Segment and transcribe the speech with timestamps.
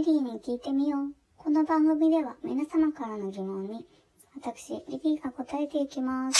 [0.00, 1.12] リリーに聞いてみよう。
[1.36, 3.86] この番組では皆様からの疑問に、
[4.34, 6.38] 私、リリーが答えていきます。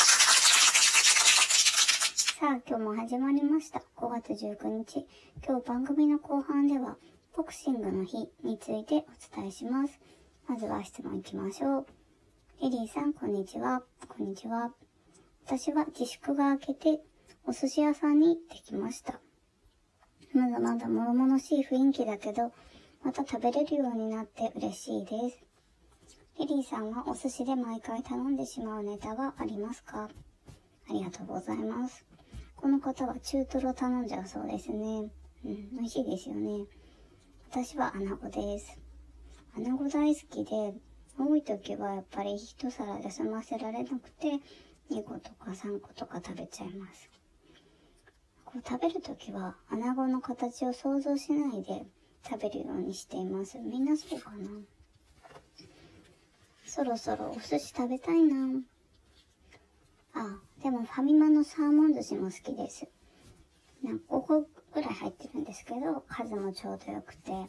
[2.41, 3.83] さあ、今日も始まりました。
[3.97, 5.07] 5月19日。
[5.47, 6.97] 今日番組の後半では、
[7.37, 10.01] ボクシングの日についてお伝えします。
[10.49, 11.87] まずは質問いきましょう。
[12.63, 13.83] リリーさん、こんにちは。
[14.09, 14.73] こんにちは。
[15.45, 17.03] 私は自粛が明けて、
[17.45, 19.21] お寿司屋さんに行ってきました。
[20.33, 22.53] まだまだ物々しい雰囲気だけど、
[23.03, 25.43] また食べれるようになって嬉しいです。
[26.39, 30.09] リリーさんはお寿司で毎回頼んでしまうネタはありますか？
[30.89, 32.05] ありがとうございます。
[32.57, 35.11] この方は中トロ頼んじゃうそうですね。
[35.45, 36.67] うん、美味しいですよね。
[37.51, 38.79] 私は穴子です。
[39.57, 40.75] 穴子大好きで、
[41.19, 44.41] 多い時はやっぱり一皿で済ませられなくて、
[44.91, 47.11] 2個とか3個とか食べちゃいます。
[48.45, 51.87] こう食べるときは穴子の形を想像しないで
[52.29, 53.59] 食べるようにしています。
[53.59, 54.49] みんなそうかな？
[56.67, 58.61] そろそろお寿司食べたいな
[60.15, 62.87] あ、でもファミマのサーモン寿司も好きです。
[63.83, 64.49] なんか5個ぐ
[64.83, 67.49] らい入ってるんですけど、数もちょうどよくて、ね、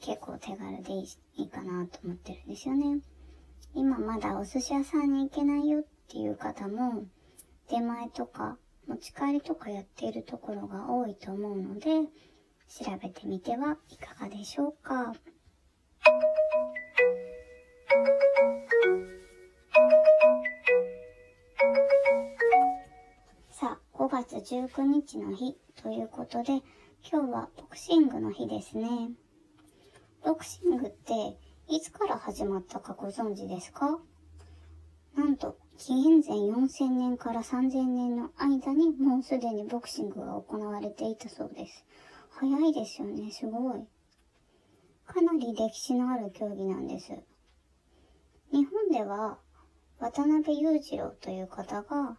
[0.00, 3.00] 結構手軽でいいいいかなと思ってるんですよね。
[3.74, 7.04] 今まだお寿司屋さんに行けないよっていう方も、
[7.70, 12.08] 出前とか持ち帰りとかやっているところが多いと思うので、
[12.68, 15.14] 調べてみてはいかがでしょうか。
[23.50, 26.62] さあ、5月19日の日ということで、
[27.10, 28.88] 今日はボクシングの日ですね。
[30.24, 33.98] ボクシングっていつから始まったかご存知ですか？
[35.16, 41.84] なんと、紀元前4000年から3000年の間にもうすでにボクシングが行われていたそうです。
[42.40, 43.84] 早いですよね、すごい。
[45.08, 47.12] かなり歴史のある競技なんです。
[48.52, 49.38] 日本では
[49.98, 52.16] 渡辺裕次郎という方が、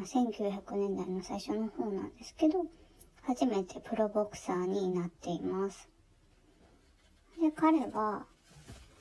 [0.00, 2.66] 1900年代の最初の方なんですけど、
[3.22, 5.88] 初めてプロボクサーになっています。
[7.40, 8.26] で、彼は、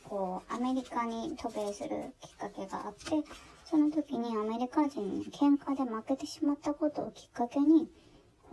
[0.04, 3.28] こう、アメリカに渡米するきっかけがあって、
[3.66, 7.90] その時にアメリカ人に喧嘩で負けてしまったことをきっかけに、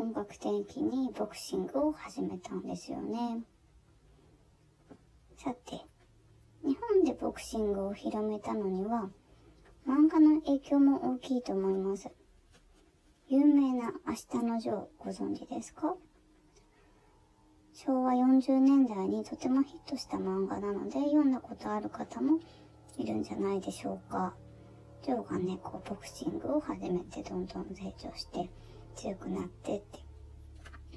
[0.01, 3.43] 本格的にボクシングを始めたんですよね。
[5.37, 5.73] さて、
[6.65, 9.11] 日本でボクシングを広めたのには、
[9.87, 12.11] 漫画の影響も大きいと思います。
[13.29, 15.95] 有名な明日のジョーご存知ですか？
[17.75, 22.41] 昭和40年代にとてもヒットした漫画なので読んだことある方も
[22.97, 24.35] いるんじゃないでしょうか。
[25.03, 28.49] ジョーがね、こうボクシングを始めてどんどん成長して
[29.01, 29.99] 強くなってって、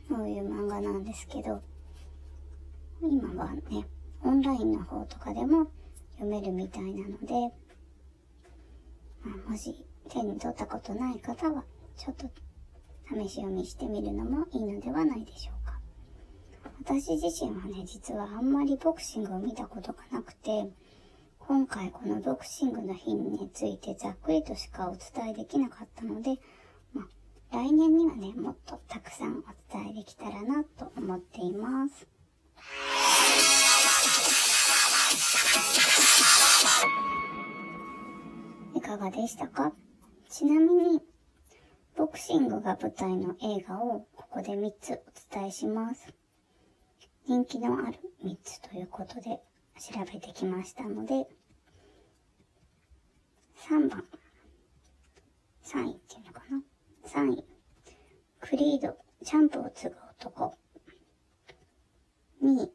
[0.10, 1.62] そういう漫画なんですけど、
[3.02, 3.88] 今はね、
[4.24, 5.68] オンラインの方とかでも
[6.18, 7.34] 読めるみたいなので、
[9.24, 11.64] まあ、もし手に取ったことない方は、
[11.96, 12.30] ちょっと
[13.08, 15.80] 試し読みしてみるのもいいのではないでしょうか。
[16.84, 20.70] 私自身はね、実はあんまりボクシングを見たことがなくて、
[21.40, 26.32] 今回このボクシングの日についてざっくりとしかお伝えできなかったので、
[26.94, 27.06] まあ、
[27.54, 32.08] 来年にはね、もっとたくさんお伝えできたらなと思っています。
[38.76, 39.72] いかがでしたか？
[40.32, 41.00] ちなみに、
[41.96, 46.12] ボクシングが舞台の映画をここで3つお伝えします。
[47.28, 49.40] 人気のある3つということで
[49.80, 51.28] 調べてきましたので、
[53.70, 54.04] 3番、
[55.64, 56.00] 3位
[57.14, 57.46] ?3 位、
[58.40, 60.56] クリード、チャンプを継ぐ男。
[62.42, 62.72] 2位、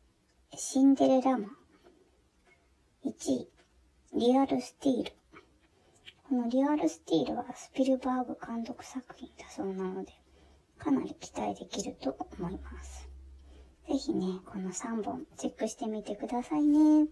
[0.57, 1.57] シンデレラマン。
[3.05, 3.49] 1位、
[4.15, 5.13] リアルスティール。
[6.29, 10.13] このリアルスティールはスピルバーグ監督作品だそうなので、
[10.79, 13.09] かなり期待できると思います。
[13.89, 17.09] ぜひね、この3本チェックしてみてくださいね。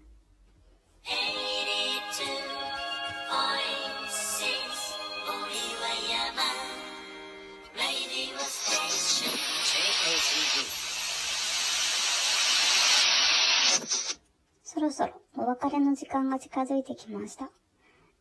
[14.63, 17.51] そろそろお別れの時間が近づいてきました。